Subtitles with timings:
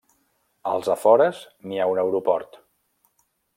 [0.71, 2.61] Als afores, n'hi ha un aeroport.